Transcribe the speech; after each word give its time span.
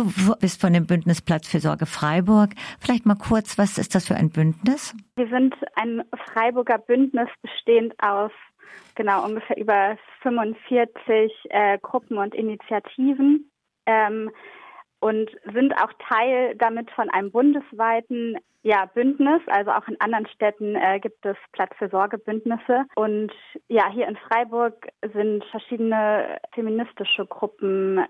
Du 0.00 0.34
bist 0.40 0.62
von 0.62 0.72
dem 0.72 0.86
Bündnis 0.86 1.20
Platzfürsorge 1.20 1.84
Freiburg. 1.84 2.52
Vielleicht 2.80 3.04
mal 3.04 3.16
kurz, 3.16 3.58
was 3.58 3.76
ist 3.76 3.94
das 3.94 4.08
für 4.08 4.14
ein 4.14 4.30
Bündnis? 4.30 4.94
Wir 5.16 5.28
sind 5.28 5.54
ein 5.74 6.02
Freiburger 6.32 6.78
Bündnis 6.78 7.28
bestehend 7.42 7.92
aus 7.98 8.32
genau 8.94 9.26
ungefähr 9.26 9.58
über 9.58 9.98
45 10.22 11.32
äh, 11.50 11.78
Gruppen 11.82 12.16
und 12.16 12.34
Initiativen 12.34 13.50
ähm, 13.84 14.30
und 15.00 15.30
sind 15.52 15.74
auch 15.74 15.92
Teil 16.08 16.56
damit 16.56 16.90
von 16.92 17.10
einem 17.10 17.30
bundesweiten 17.30 18.38
ja, 18.62 18.86
Bündnis. 18.86 19.42
Also 19.48 19.70
auch 19.70 19.86
in 19.86 20.00
anderen 20.00 20.26
Städten 20.28 20.76
äh, 20.76 20.98
gibt 21.00 21.24
es 21.26 21.36
Platz 21.52 21.72
für 21.78 21.90
Sorgebündnisse. 21.90 22.84
Und 22.94 23.32
ja, 23.68 23.90
hier 23.90 24.08
in 24.08 24.16
Freiburg 24.16 24.88
sind 25.12 25.44
verschiedene 25.46 26.38
feministische 26.54 27.26
Gruppen, 27.26 28.00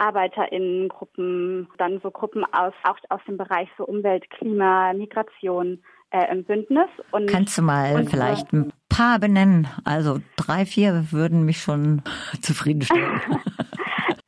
ArbeiterInnengruppen, 0.00 1.68
dann 1.78 2.00
so 2.02 2.10
Gruppen 2.10 2.44
aus, 2.52 2.72
auch 2.84 2.96
aus 3.10 3.20
dem 3.26 3.36
Bereich 3.36 3.68
so 3.76 3.84
Umwelt, 3.84 4.28
Klima, 4.30 4.92
Migration 4.94 5.82
äh, 6.10 6.30
im 6.32 6.44
Bündnis. 6.44 6.88
Und 7.10 7.28
Kannst 7.28 7.58
du 7.58 7.62
mal 7.62 7.94
und, 7.94 8.10
vielleicht 8.10 8.52
ein 8.52 8.72
paar 8.88 9.18
benennen? 9.18 9.68
Also 9.84 10.18
drei, 10.36 10.64
vier 10.64 11.12
würden 11.12 11.44
mich 11.44 11.60
schon 11.60 12.02
zufriedenstellen. 12.40 13.20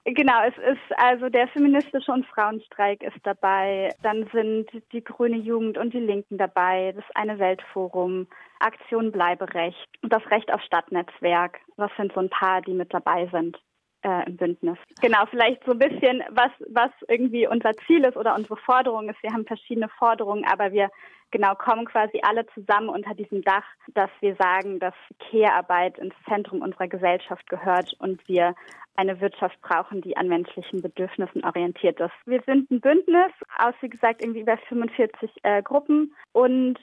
Genau, 0.04 0.42
es 0.46 0.54
ist 0.58 0.98
also 0.98 1.30
der 1.30 1.48
feministische 1.48 2.12
und 2.12 2.26
Frauenstreik 2.26 3.02
ist 3.02 3.16
dabei. 3.22 3.88
Dann 4.02 4.28
sind 4.32 4.68
die 4.92 5.02
Grüne 5.02 5.38
Jugend 5.38 5.78
und 5.78 5.94
die 5.94 6.00
Linken 6.00 6.36
dabei. 6.36 6.92
Das 6.94 7.04
eine 7.14 7.38
Weltforum, 7.38 8.26
Aktion 8.58 9.10
Bleiberecht 9.10 9.88
und 10.02 10.12
das 10.12 10.22
Recht 10.30 10.52
auf 10.52 10.60
Stadtnetzwerk. 10.62 11.60
Das 11.78 11.90
sind 11.96 12.12
so 12.12 12.20
ein 12.20 12.28
paar, 12.28 12.60
die 12.60 12.74
mit 12.74 12.92
dabei 12.92 13.26
sind 13.32 13.56
äh, 14.02 14.26
im 14.26 14.36
Bündnis. 14.36 14.78
Genau, 15.00 15.24
vielleicht 15.30 15.64
so 15.64 15.72
ein 15.72 15.78
bisschen, 15.78 16.22
was, 16.30 16.50
was 16.68 16.90
irgendwie 17.08 17.46
unser 17.46 17.72
Ziel 17.86 18.04
ist 18.04 18.16
oder 18.16 18.34
unsere 18.34 18.56
Forderung 18.56 19.08
ist. 19.08 19.22
Wir 19.22 19.32
haben 19.32 19.46
verschiedene 19.46 19.88
Forderungen, 19.88 20.44
aber 20.44 20.72
wir 20.72 20.90
genau 21.30 21.54
kommen 21.54 21.86
quasi 21.86 22.20
alle 22.22 22.46
zusammen 22.54 22.88
unter 22.88 23.14
diesem 23.14 23.42
Dach, 23.42 23.64
dass 23.94 24.10
wir 24.20 24.36
sagen, 24.36 24.78
dass 24.78 24.94
Care-Arbeit 25.30 25.98
ins 25.98 26.14
Zentrum 26.28 26.62
unserer 26.62 26.88
Gesellschaft 26.88 27.48
gehört 27.48 27.94
und 27.98 28.26
wir 28.28 28.54
eine 28.94 29.20
Wirtschaft 29.20 29.60
brauchen, 29.62 30.02
die 30.02 30.16
an 30.16 30.28
menschlichen 30.28 30.82
Bedürfnissen 30.82 31.44
orientiert 31.44 31.98
ist. 31.98 32.12
Wir 32.26 32.42
sind 32.42 32.70
ein 32.70 32.80
Bündnis 32.80 33.32
aus, 33.58 33.74
wie 33.80 33.88
gesagt, 33.88 34.22
irgendwie 34.22 34.42
über 34.42 34.58
45 34.68 35.30
äh, 35.42 35.62
Gruppen 35.62 36.14
und 36.32 36.78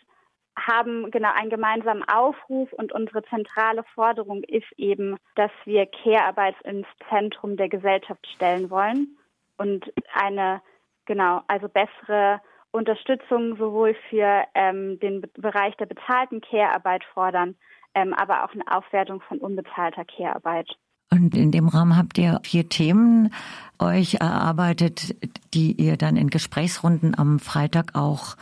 haben 0.67 1.11
genau 1.11 1.31
einen 1.33 1.49
gemeinsamen 1.49 2.03
Aufruf 2.07 2.71
und 2.73 2.91
unsere 2.91 3.23
zentrale 3.23 3.83
Forderung 3.95 4.43
ist 4.43 4.71
eben, 4.77 5.17
dass 5.35 5.51
wir 5.65 5.85
Care-Arbeit 5.85 6.55
ins 6.63 6.87
Zentrum 7.09 7.57
der 7.57 7.69
Gesellschaft 7.69 8.25
stellen 8.35 8.69
wollen 8.69 9.17
und 9.57 9.91
eine, 10.13 10.61
genau, 11.05 11.41
also 11.47 11.67
bessere 11.67 12.41
Unterstützung 12.71 13.57
sowohl 13.57 13.95
für 14.09 14.43
ähm, 14.53 14.99
den 14.99 15.21
Bereich 15.35 15.75
der 15.77 15.87
bezahlten 15.87 16.41
Care-Arbeit 16.41 17.03
fordern, 17.13 17.55
ähm, 17.95 18.13
aber 18.13 18.43
auch 18.43 18.53
eine 18.53 18.67
Aufwertung 18.71 19.21
von 19.21 19.39
unbezahlter 19.39 20.05
Care-Arbeit. 20.05 20.69
Und 21.11 21.35
in 21.35 21.51
dem 21.51 21.67
Rahmen 21.67 21.97
habt 21.97 22.17
ihr 22.19 22.39
vier 22.43 22.69
Themen 22.69 23.33
euch 23.79 24.15
erarbeitet, 24.15 25.15
die 25.55 25.73
ihr 25.73 25.97
dann 25.97 26.15
in 26.15 26.29
Gesprächsrunden 26.29 27.17
am 27.17 27.39
Freitag 27.39 27.95
auch 27.95 28.35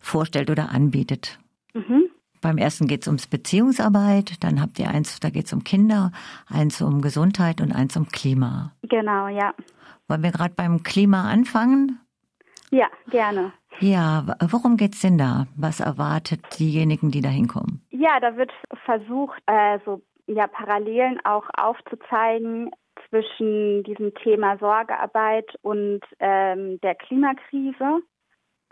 vorstellt 0.00 0.50
oder 0.50 0.70
anbietet. 0.70 1.38
Mhm. 1.74 2.04
Beim 2.40 2.58
ersten 2.58 2.88
geht 2.88 3.02
es 3.02 3.06
ums 3.06 3.28
Beziehungsarbeit, 3.28 4.42
dann 4.42 4.60
habt 4.60 4.78
ihr 4.80 4.88
eins, 4.88 5.20
da 5.20 5.30
geht 5.30 5.46
es 5.46 5.52
um 5.52 5.62
Kinder, 5.62 6.10
eins 6.48 6.82
um 6.82 7.00
Gesundheit 7.00 7.60
und 7.60 7.72
eins 7.72 7.96
um 7.96 8.08
Klima. 8.08 8.72
Genau, 8.82 9.28
ja. 9.28 9.54
Wollen 10.08 10.24
wir 10.24 10.32
gerade 10.32 10.54
beim 10.54 10.82
Klima 10.82 11.30
anfangen? 11.30 12.00
Ja, 12.70 12.88
gerne. 13.10 13.52
Ja, 13.78 14.36
worum 14.50 14.76
geht's 14.76 15.00
denn 15.00 15.18
da? 15.18 15.46
Was 15.56 15.80
erwartet 15.80 16.40
diejenigen, 16.58 17.10
die 17.10 17.20
da 17.20 17.28
hinkommen? 17.28 17.84
Ja, 17.90 18.18
da 18.20 18.36
wird 18.36 18.50
versucht, 18.84 19.40
äh, 19.46 19.78
so 19.84 20.02
ja, 20.26 20.46
Parallelen 20.46 21.20
auch 21.24 21.48
aufzuzeigen 21.56 22.70
zwischen 23.08 23.82
diesem 23.84 24.14
Thema 24.14 24.58
Sorgearbeit 24.58 25.54
und 25.62 26.00
ähm, 26.18 26.80
der 26.80 26.94
Klimakrise, 26.94 28.00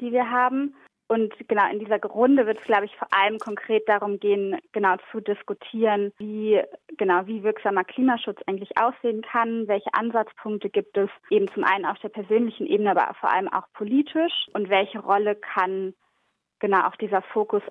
die 0.00 0.12
wir 0.12 0.30
haben. 0.30 0.75
Und 1.10 1.34
genau 1.48 1.69
in 1.72 1.81
dieser 1.81 2.00
Runde 2.00 2.47
wird 2.47 2.60
es, 2.60 2.65
glaube 2.66 2.84
ich, 2.84 2.94
vor 2.97 3.09
allem 3.10 3.38
konkret 3.38 3.82
darum 3.88 4.21
gehen, 4.21 4.56
genau 4.71 4.94
zu 5.10 5.19
diskutieren, 5.19 6.12
wie 6.19 6.62
genau 6.98 7.26
wie 7.26 7.43
wirksamer 7.43 7.82
Klimaschutz 7.82 8.38
eigentlich 8.47 8.78
aussehen 8.78 9.20
kann, 9.22 9.66
welche 9.66 9.93
Ansatzpunkte 9.93 10.70
gibt 10.70 10.97
es, 10.97 11.10
eben 11.28 11.49
zum 11.49 11.65
einen 11.65 11.84
auf 11.84 11.99
der 11.99 12.10
persönlichen 12.10 12.65
Ebene, 12.65 12.93
aber 12.93 13.12
vor 13.19 13.28
allem 13.28 13.49
auch 13.49 13.65
politisch 13.72 14.47
und 14.53 14.70
welche 14.70 15.00
Rolle 15.00 15.34
kann 15.34 15.94
genau 16.60 16.87
auch 16.87 16.94
dieser 16.94 17.22
Fokus 17.22 17.62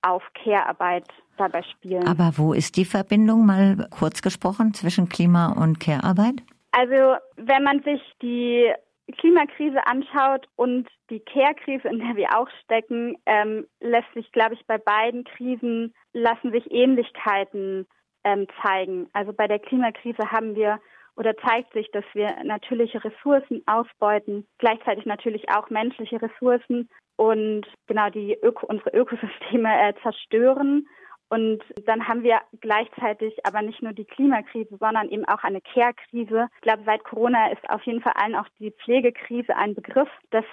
auf 0.00 0.22
Care-Arbeit 0.32 1.04
dabei 1.36 1.64
spielen. 1.64 2.08
Aber 2.08 2.32
wo 2.36 2.54
ist 2.54 2.78
die 2.78 2.86
Verbindung, 2.86 3.44
mal 3.44 3.88
kurz 3.90 4.22
gesprochen, 4.22 4.72
zwischen 4.72 5.10
Klima 5.10 5.52
und 5.52 5.80
Care-Arbeit? 5.80 6.36
Also 6.72 7.16
wenn 7.36 7.62
man 7.62 7.82
sich 7.82 8.00
die 8.22 8.72
Klimakrise 9.12 9.86
anschaut 9.86 10.48
und 10.56 10.88
die 11.10 11.20
Care-Krise, 11.20 11.88
in 11.88 12.00
der 12.00 12.16
wir 12.16 12.36
auch 12.36 12.48
stecken, 12.64 13.16
ähm, 13.26 13.66
lässt 13.80 14.12
sich, 14.14 14.30
glaube 14.32 14.54
ich, 14.54 14.66
bei 14.66 14.78
beiden 14.78 15.24
Krisen 15.24 15.94
lassen 16.12 16.50
sich 16.50 16.70
Ähnlichkeiten 16.70 17.86
ähm, 18.24 18.46
zeigen. 18.62 19.08
Also 19.12 19.32
bei 19.32 19.46
der 19.46 19.60
Klimakrise 19.60 20.30
haben 20.30 20.56
wir 20.56 20.80
oder 21.16 21.36
zeigt 21.36 21.72
sich, 21.72 21.90
dass 21.92 22.04
wir 22.12 22.36
natürliche 22.44 23.02
Ressourcen 23.02 23.62
ausbeuten, 23.66 24.46
gleichzeitig 24.58 25.06
natürlich 25.06 25.48
auch 25.50 25.70
menschliche 25.70 26.20
Ressourcen 26.20 26.90
und 27.16 27.66
genau 27.86 28.10
die 28.10 28.36
Öko 28.42 28.66
unsere 28.66 28.90
Ökosysteme 28.90 29.88
äh, 29.88 29.94
zerstören 30.02 30.86
und 31.28 31.62
dann 31.86 32.06
haben 32.06 32.22
wir 32.22 32.40
gleichzeitig 32.60 33.34
aber 33.44 33.62
nicht 33.62 33.82
nur 33.82 33.92
die 33.92 34.04
Klimakrise, 34.04 34.76
sondern 34.78 35.08
eben 35.08 35.24
auch 35.24 35.42
eine 35.42 35.60
Care-Krise. 35.60 36.48
Ich 36.54 36.60
glaube, 36.60 36.82
seit 36.86 37.02
Corona 37.04 37.50
ist 37.50 37.68
auf 37.68 37.82
jeden 37.82 38.00
Fall 38.00 38.12
allen 38.16 38.36
auch 38.36 38.48
die 38.60 38.70
Pflegekrise 38.70 39.56
ein 39.56 39.74
Begriff. 39.74 40.08
Das 40.30 40.44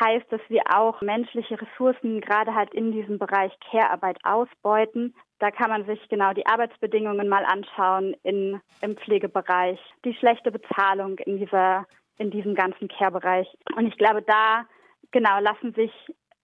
heißt, 0.00 0.24
dass 0.30 0.40
wir 0.48 0.62
auch 0.74 1.02
menschliche 1.02 1.60
Ressourcen 1.60 2.22
gerade 2.22 2.54
halt 2.54 2.72
in 2.72 2.92
diesem 2.92 3.18
Bereich 3.18 3.52
Care-Arbeit 3.70 4.18
ausbeuten. 4.24 5.14
Da 5.40 5.50
kann 5.50 5.68
man 5.68 5.84
sich 5.84 6.00
genau 6.08 6.32
die 6.32 6.46
Arbeitsbedingungen 6.46 7.28
mal 7.28 7.44
anschauen 7.44 8.16
in, 8.22 8.60
im 8.80 8.96
Pflegebereich, 8.96 9.78
die 10.06 10.14
schlechte 10.14 10.50
Bezahlung 10.50 11.18
in 11.18 11.38
dieser, 11.38 11.86
in 12.16 12.30
diesem 12.30 12.54
ganzen 12.54 12.88
Care-Bereich. 12.88 13.46
Und 13.76 13.86
ich 13.86 13.98
glaube, 13.98 14.22
da 14.22 14.64
genau 15.10 15.38
lassen 15.40 15.74
sich 15.74 15.92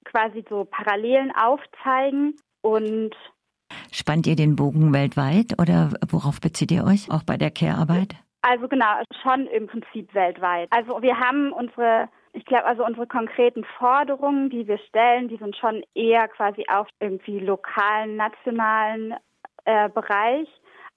quasi 0.05 0.45
so 0.51 0.67
Parallelen 0.67 1.33
aufzeigen 1.35 2.37
und 2.63 3.15
Spannt 3.93 4.27
ihr 4.27 4.37
den 4.37 4.57
Bogen 4.57 4.93
weltweit 4.93 5.59
oder 5.61 5.91
worauf 6.09 6.41
bezieht 6.41 6.71
ihr 6.71 6.85
euch, 6.85 7.11
auch 7.11 7.23
bei 7.23 7.37
der 7.37 7.51
Care-Arbeit? 7.51 8.15
Also 8.43 8.69
genau, 8.69 9.03
schon 9.23 9.47
im 9.49 9.67
Prinzip 9.67 10.15
weltweit. 10.15 10.69
Also 10.71 11.03
wir 11.03 11.19
haben 11.19 11.53
unsere, 11.53 12.09
ich 12.33 12.45
glaube, 12.47 12.65
also 12.65 12.85
unsere 12.85 13.07
konkreten 13.07 13.65
Forderungen, 13.79 14.49
die 14.49 14.67
wir 14.67 14.79
stellen, 14.79 15.29
die 15.29 15.37
sind 15.37 15.57
schon 15.57 15.83
eher 15.95 16.29
quasi 16.29 16.65
auf 16.73 16.89
irgendwie 17.01 17.39
lokalen, 17.39 18.17
nationalen 18.17 19.15
äh, 19.65 19.89
Bereich. 19.91 20.49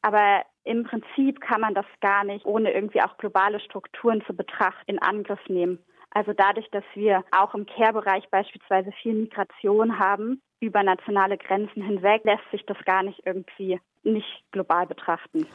Aber 0.01 0.43
im 0.63 0.83
Prinzip 0.85 1.41
kann 1.41 1.61
man 1.61 1.73
das 1.73 1.85
gar 2.01 2.23
nicht 2.23 2.45
ohne 2.45 2.71
irgendwie 2.71 3.01
auch 3.01 3.17
globale 3.17 3.59
Strukturen 3.59 4.23
zu 4.25 4.33
betrachten 4.33 4.91
in 4.91 4.99
Angriff 4.99 5.39
nehmen. 5.47 5.79
Also 6.13 6.31
dadurch, 6.33 6.69
dass 6.71 6.83
wir 6.93 7.23
auch 7.31 7.55
im 7.55 7.65
Care-Bereich 7.65 8.29
beispielsweise 8.29 8.91
viel 9.01 9.13
Migration 9.13 9.97
haben, 9.97 10.41
über 10.59 10.83
nationale 10.83 11.37
Grenzen 11.37 11.81
hinweg, 11.81 12.21
lässt 12.23 12.49
sich 12.51 12.65
das 12.65 12.77
gar 12.85 13.03
nicht 13.03 13.21
irgendwie 13.25 13.79
nicht 14.03 14.43
global 14.51 14.85
betrachten. 14.85 15.47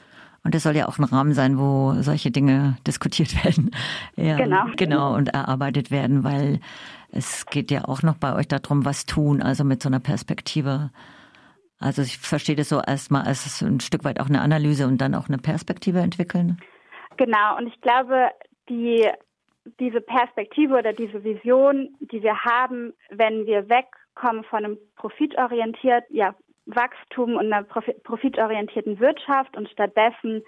Und 0.44 0.54
es 0.54 0.62
soll 0.62 0.76
ja 0.76 0.88
auch 0.88 0.98
ein 0.98 1.04
Rahmen 1.04 1.32
sein, 1.32 1.58
wo 1.58 1.92
solche 2.02 2.30
Dinge 2.30 2.76
diskutiert 2.86 3.44
werden. 3.44 3.70
Ja, 4.16 4.36
genau. 4.36 4.66
Genau, 4.76 5.14
und 5.14 5.28
erarbeitet 5.28 5.90
werden, 5.90 6.24
weil 6.24 6.60
es 7.10 7.46
geht 7.46 7.70
ja 7.70 7.84
auch 7.86 8.02
noch 8.02 8.16
bei 8.16 8.34
euch 8.34 8.48
darum, 8.48 8.84
was 8.84 9.06
tun, 9.06 9.42
also 9.42 9.64
mit 9.64 9.82
so 9.82 9.88
einer 9.88 10.00
Perspektive. 10.00 10.90
Also 11.78 12.02
ich 12.02 12.18
verstehe 12.18 12.56
das 12.56 12.68
so 12.68 12.80
erstmal 12.80 13.22
als 13.22 13.62
ein 13.62 13.80
Stück 13.80 14.04
weit 14.04 14.20
auch 14.20 14.28
eine 14.28 14.40
Analyse 14.40 14.86
und 14.86 14.98
dann 14.98 15.14
auch 15.14 15.28
eine 15.28 15.38
Perspektive 15.38 16.00
entwickeln. 16.00 16.58
Genau, 17.16 17.56
und 17.56 17.68
ich 17.68 17.80
glaube, 17.80 18.30
die, 18.68 19.08
diese 19.80 20.00
Perspektive 20.00 20.74
oder 20.78 20.92
diese 20.92 21.22
Vision, 21.24 21.96
die 22.00 22.22
wir 22.22 22.44
haben, 22.44 22.94
wenn 23.10 23.46
wir 23.46 23.68
weg 23.68 23.86
kommen 24.14 24.44
von 24.44 24.64
einem 24.64 24.78
profitorientierten 24.96 26.14
ja, 26.14 26.34
Wachstum 26.66 27.36
und 27.36 27.52
einer 27.52 27.64
profitorientierten 27.64 29.00
Wirtschaft 29.00 29.56
und 29.56 29.68
stattdessen 29.70 30.42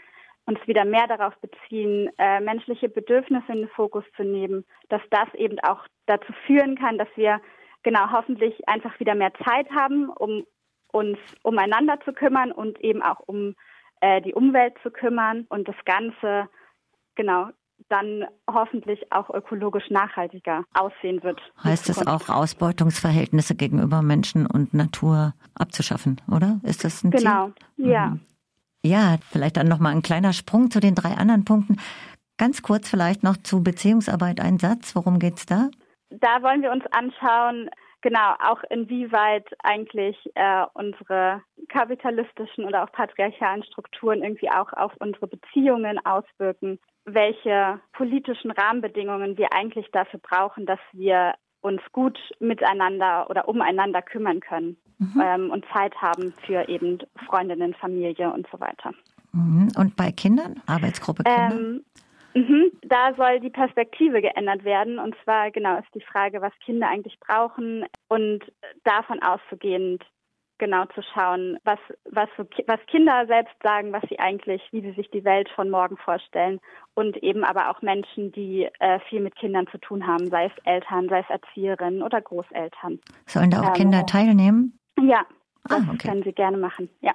uns 0.47 0.59
wieder 0.67 0.85
mehr 0.85 1.07
darauf 1.07 1.35
beziehen, 1.39 2.11
äh, 2.19 2.41
menschliche 2.41 2.89
Bedürfnisse 2.89 3.53
in 3.53 3.59
den 3.59 3.69
Fokus 3.69 4.05
zu 4.17 4.25
nehmen, 4.25 4.65
dass 4.89 5.03
das 5.11 5.33
eben 5.35 5.59
auch 5.61 5.87
dazu 6.07 6.33
führen 6.47 6.77
kann, 6.77 6.99
dass 6.99 7.09
wir 7.15 7.41
genau 7.83 8.11
hoffentlich 8.11 8.69
einfach 8.69 8.99
wieder 9.01 9.15
mehr 9.15 9.33
Zeit 9.45 9.71
haben, 9.71 10.09
um 10.09 10.45
uns 10.93 11.19
umeinander 11.43 12.01
zu 12.01 12.13
kümmern 12.13 12.53
und 12.53 12.81
eben 12.81 13.03
auch 13.03 13.21
um 13.21 13.55
äh, 14.01 14.21
die 14.23 14.35
Umwelt 14.35 14.75
zu 14.83 14.91
kümmern 14.91 15.47
und 15.49 15.69
das 15.69 15.77
Ganze 15.85 16.49
genau 17.15 17.51
dann 17.91 18.25
hoffentlich 18.51 19.13
auch 19.13 19.29
ökologisch 19.31 19.91
nachhaltiger 19.91 20.65
aussehen 20.75 21.23
wird. 21.23 21.41
Heißt 21.63 21.89
es 21.89 22.07
auch 22.07 22.29
Ausbeutungsverhältnisse 22.29 23.55
gegenüber 23.55 24.03
Menschen 24.03 24.47
und 24.47 24.73
Natur 24.73 25.35
abzuschaffen, 25.55 26.21
oder? 26.31 26.61
Ist 26.63 26.85
das 26.85 27.05
ein 27.05 27.11
genau. 27.11 27.47
Ziel? 27.47 27.55
Genau, 27.77 27.91
ja. 27.91 28.07
Mhm. 28.07 28.21
Ja, 28.83 29.19
vielleicht 29.31 29.59
dann 29.59 29.69
nochmal 29.69 29.93
ein 29.93 30.03
kleiner 30.03 30.33
Sprung 30.33 30.71
zu 30.71 30.81
den 30.81 30.95
drei 30.95 31.11
anderen 31.17 31.45
Punkten. 31.45 31.77
Ganz 32.39 32.63
kurz 32.63 32.89
vielleicht 32.89 33.23
noch 33.23 33.37
zu 33.37 33.63
Beziehungsarbeit 33.63 34.41
ein 34.41 34.59
Satz. 34.59 34.97
Worum 34.97 35.19
geht's 35.19 35.45
da? 35.45 35.69
Da 36.09 36.43
wollen 36.43 36.63
wir 36.63 36.73
uns 36.73 36.85
anschauen, 36.91 37.69
genau, 38.02 38.35
auch 38.43 38.62
inwieweit 38.70 39.47
eigentlich 39.62 40.17
äh, 40.35 40.64
unsere 40.75 41.43
kapitalistischen 41.69 42.64
oder 42.64 42.85
auch 42.85 42.93
patriarchalen 42.93 43.62
Strukturen 43.64 44.23
irgendwie 44.23 44.50
auch 44.50 44.73
auf 44.73 44.93
unsere 44.99 45.26
Beziehungen 45.26 45.99
auswirken, 46.05 46.79
welche 47.05 47.81
politischen 47.93 48.50
Rahmenbedingungen 48.50 49.37
wir 49.37 49.52
eigentlich 49.52 49.91
dafür 49.93 50.20
brauchen, 50.20 50.67
dass 50.67 50.81
wir 50.93 51.35
uns 51.61 51.82
gut 51.93 52.19
miteinander 52.38 53.29
oder 53.29 53.49
umeinander 53.49 54.02
kümmern 54.02 54.41
können 54.41 54.76
mhm. 54.99 55.23
ähm, 55.23 55.50
und 55.50 55.64
Zeit 55.73 55.94
haben 55.97 56.32
für 56.47 56.69
eben 56.69 56.99
Freundinnen, 57.26 57.75
Familie 57.75 58.32
und 58.32 58.47
so 58.50 58.58
weiter. 58.61 58.93
Mhm. 59.32 59.70
Und 59.76 59.97
bei 59.97 60.11
Kindern, 60.11 60.62
Arbeitsgruppe 60.67 61.25
Kinder? 61.25 61.50
Ähm, 61.52 61.85
Mhm, 62.35 62.71
da 62.82 63.12
soll 63.17 63.41
die 63.41 63.50
Perspektive 63.50 64.21
geändert 64.21 64.65
werden. 64.65 64.99
Und 64.99 65.17
zwar 65.25 65.50
genau 65.50 65.79
ist 65.79 65.94
die 65.94 66.00
Frage, 66.00 66.41
was 66.41 66.53
Kinder 66.65 66.88
eigentlich 66.88 67.19
brauchen 67.21 67.85
und 68.09 68.41
davon 68.85 69.21
ausgehend 69.23 70.05
genau 70.61 70.85
zu 70.94 71.03
schauen, 71.15 71.59
was, 71.65 71.79
was, 72.05 72.29
was 72.67 72.79
Kinder 72.87 73.27
selbst 73.27 73.55
sagen, 73.62 73.93
was 73.93 74.03
sie 74.09 74.21
eigentlich, 74.21 74.62
wie 74.71 74.82
sie 74.82 74.93
sich 74.93 75.11
die 75.11 75.25
Welt 75.25 75.49
von 75.56 75.71
morgen 75.71 75.97
vorstellen 75.97 76.61
und 76.94 77.17
eben 77.17 77.43
aber 77.43 77.71
auch 77.71 77.82
Menschen, 77.82 78.31
die 78.31 78.69
äh, 78.79 79.00
viel 79.09 79.21
mit 79.21 79.35
Kindern 79.37 79.67
zu 79.69 79.79
tun 79.79 80.06
haben, 80.06 80.29
sei 80.29 80.47
es 80.47 80.53
Eltern, 80.65 81.09
sei 81.09 81.21
es 81.21 81.31
Erzieherinnen 81.31 82.03
oder 82.03 82.21
Großeltern. 82.21 83.00
Sollen 83.26 83.50
da 83.50 83.62
auch 83.62 83.69
ähm, 83.69 83.73
Kinder 83.73 84.06
teilnehmen? 84.06 84.79
Ja, 85.00 85.25
das 85.65 85.81
ah, 85.81 85.93
okay. 85.94 86.09
können 86.09 86.23
sie 86.23 86.33
gerne 86.33 86.59
machen, 86.59 86.91
ja. 87.00 87.12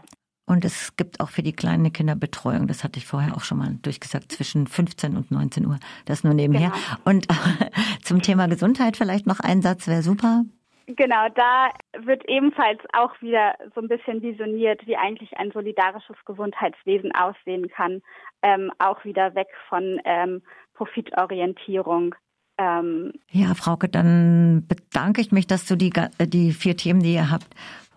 Und 0.48 0.64
es 0.64 0.96
gibt 0.96 1.20
auch 1.20 1.30
für 1.30 1.42
die 1.42 1.54
kleinen 1.54 1.92
Kinder 1.92 2.16
Betreuung. 2.16 2.68
Das 2.68 2.84
hatte 2.84 3.00
ich 3.00 3.08
vorher 3.08 3.36
auch 3.36 3.42
schon 3.42 3.58
mal 3.58 3.76
durchgesagt, 3.82 4.32
zwischen 4.32 4.68
15 4.68 5.18
und 5.18 5.32
19 5.32 5.66
Uhr. 5.66 5.80
Das 6.06 6.24
nur 6.24 6.34
nebenher. 6.34 6.70
Genau. 6.70 6.98
Und 7.06 7.28
zum 8.04 8.22
Thema 8.22 8.48
Gesundheit 8.48 8.96
vielleicht 8.96 9.26
noch 9.26 9.40
ein 9.40 9.62
Satz 9.62 9.88
wäre 9.88 10.04
super. 10.04 10.46
Genau, 10.88 11.30
da 11.34 11.72
wird 12.06 12.24
ebenfalls 12.30 12.80
auch 12.94 13.20
wieder 13.20 13.56
so 13.74 13.82
ein 13.82 13.88
bisschen 13.88 14.22
visioniert, 14.22 14.86
wie 14.86 14.96
eigentlich 14.96 15.36
ein 15.38 15.52
solidarisches 15.52 16.18
Gesundheitswesen 16.26 17.12
aussehen 17.16 17.70
kann. 17.70 18.04
Ähm, 18.44 18.72
auch 18.78 19.04
wieder 19.04 19.34
weg 19.34 19.48
von 19.68 20.00
ähm, 20.06 20.44
Profitorientierung. 20.76 22.14
Ähm, 22.60 23.14
ja, 23.32 23.56
Frauke, 23.56 23.90
dann 23.90 24.66
bedanke 24.68 25.22
ich 25.22 25.32
mich, 25.32 25.48
dass 25.48 25.66
du 25.66 25.76
die, 25.76 25.92
die 26.20 26.54
vier 26.54 26.78
Themen, 26.78 27.02
die 27.02 27.16
ihr 27.16 27.32
habt, 27.32 27.48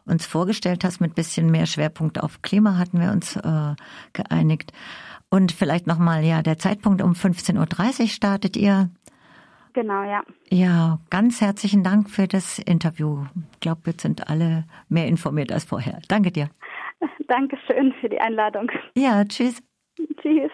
uns 0.09 0.27
vorgestellt 0.27 0.85
hast, 0.85 1.01
mit 1.01 1.15
bisschen 1.15 1.51
mehr 1.51 1.67
Schwerpunkt 1.67 2.23
auf 2.23 2.43
Klima 2.43 2.77
hatten 2.79 3.01
wir 3.01 3.11
uns 3.11 3.37
äh, 3.37 3.75
geeinigt. 4.13 4.73
Und 5.31 5.53
vielleicht 5.53 5.87
nochmal, 5.87 6.25
ja, 6.25 6.43
der 6.43 6.59
Zeitpunkt 6.59 7.03
um 7.03 7.13
15.30 7.13 8.01
Uhr 8.01 8.09
startet 8.09 8.57
ihr. 8.57 8.91
Genau, 9.75 10.03
ja. 10.03 10.23
Ja, 10.51 10.99
ganz 11.11 11.41
herzlichen 11.41 11.83
Dank 11.83 12.11
für 12.11 12.27
das 12.27 12.59
Interview. 12.59 13.25
Ich 13.53 13.61
glaube, 13.61 13.83
wir 13.85 13.93
sind 13.97 14.29
alle 14.29 14.65
mehr 14.89 15.07
informiert 15.07 15.53
als 15.53 15.65
vorher. 15.65 16.01
Danke 16.09 16.33
dir. 16.33 16.49
Dankeschön 17.29 17.93
für 18.01 18.09
die 18.09 18.21
Einladung. 18.21 18.71
Ja, 18.97 19.25
tschüss. 19.25 19.63
Tschüss. 20.21 20.51